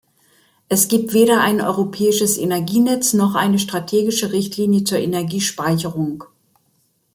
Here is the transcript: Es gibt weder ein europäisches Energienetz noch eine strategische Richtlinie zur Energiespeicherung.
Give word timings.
Es 0.67 0.87
gibt 0.87 1.13
weder 1.13 1.41
ein 1.41 1.61
europäisches 1.61 2.39
Energienetz 2.39 3.13
noch 3.13 3.35
eine 3.35 3.59
strategische 3.59 4.31
Richtlinie 4.31 4.83
zur 4.83 4.97
Energiespeicherung. 4.97 6.23